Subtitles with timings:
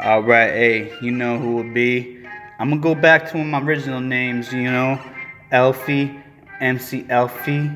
[0.00, 2.24] Alright, hey, you know who it be.
[2.60, 5.02] I'm gonna go back to my original names, you know.
[5.50, 6.14] Elfie,
[6.60, 7.68] MC Elfie.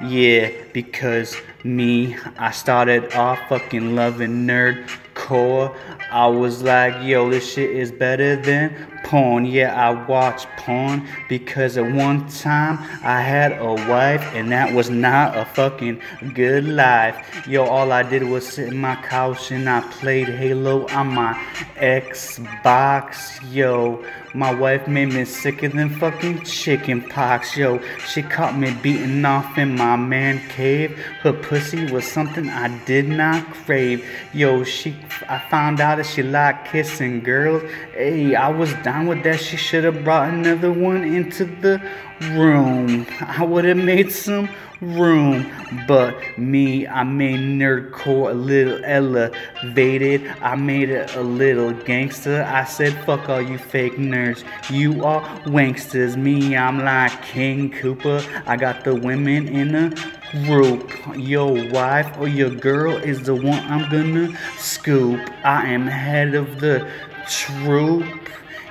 [0.00, 5.76] Yeah, because me, I started off fucking loving nerd core.
[6.12, 8.72] I was like, yo, this shit is better than
[9.14, 9.46] porn.
[9.46, 14.90] Yeah, I watch porn because at one time I had a wife and that was
[14.90, 16.00] not a fucking
[16.34, 17.46] good life.
[17.46, 21.34] Yo, all I did was sit in my couch and I played Halo on my
[21.76, 23.38] Xbox.
[23.54, 27.56] Yo, my wife made me sicker than fucking chicken pox.
[27.56, 30.90] Yo, she caught me beating off in my man cave.
[31.22, 34.04] Her pussy was something I did not crave.
[34.32, 34.96] Yo, she,
[35.28, 37.62] I found out that she liked kissing girls.
[37.92, 39.40] Hey, I was down with that.
[39.40, 41.80] She should have brought another one into the
[42.32, 43.06] room.
[43.20, 44.48] I would have made some
[44.80, 45.50] room.
[45.86, 50.26] But me, I made nerdcore a little elevated.
[50.40, 52.42] I made it a little gangster.
[52.44, 54.44] I said, fuck all you fake nerds.
[54.70, 56.16] You are wanksters.
[56.16, 58.24] Me, I'm like King Koopa.
[58.46, 59.94] I got the women in a
[60.46, 60.92] group.
[61.16, 65.20] Your wife or your girl is the one I'm gonna scoop.
[65.44, 66.88] I am head of the
[67.28, 68.04] troop.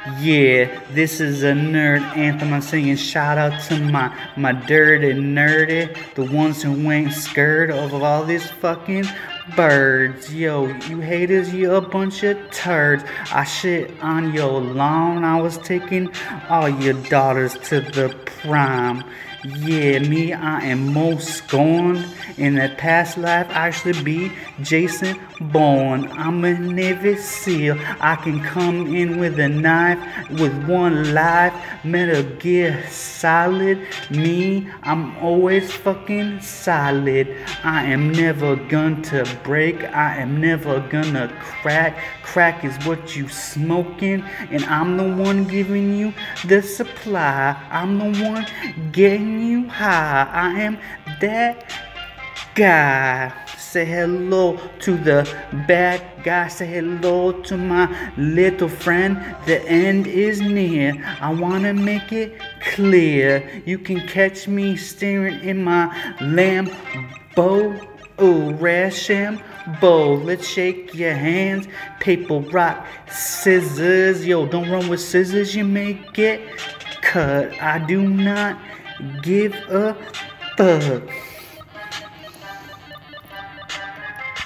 [0.06, 2.52] Yeah, this is a nerd anthem.
[2.52, 7.94] I'm singing shout out to my my dirty nerdy, the ones who ain't scared of
[7.94, 9.06] all these fucking
[9.56, 10.34] birds.
[10.34, 13.04] Yo, you haters, you a bunch of turds.
[13.32, 15.24] I shit on your lawn.
[15.24, 16.10] I was taking
[16.50, 19.04] all your daughters to the prime.
[19.46, 22.06] Yeah, me, I am most scorned.
[22.38, 26.10] In that past life, I should be Jason Bourne.
[26.14, 27.78] I'm a Navy SEAL.
[28.00, 30.00] I can come in with a knife
[30.32, 31.54] with one life.
[31.84, 33.86] Metal Gear Solid.
[34.10, 37.36] Me, I'm always fucking solid.
[37.66, 39.84] I am never going to break.
[39.84, 41.98] I am never gonna crack.
[42.24, 46.14] Crack is what you smoking, and I'm the one giving you
[46.46, 47.56] the supply.
[47.70, 48.46] I'm the one
[48.92, 50.30] getting you high.
[50.32, 50.78] I am
[51.22, 51.72] that
[52.56, 53.32] guy.
[53.58, 55.28] Say hello to the
[55.68, 56.48] bad guy.
[56.48, 59.18] Say hello to my little friend.
[59.48, 60.94] The end is near.
[61.20, 63.64] I wanna make it clear.
[63.66, 65.88] You can catch me staring in my
[66.20, 67.93] Lambo.
[68.20, 70.24] Oh, Rashambo.
[70.24, 71.68] Let's shake your hands.
[72.00, 74.26] Paper, rock, scissors.
[74.26, 75.56] Yo, don't run with scissors.
[75.56, 76.42] You may get
[77.02, 77.60] cut.
[77.62, 78.60] I do not
[79.24, 79.96] give a
[80.58, 81.04] fuck.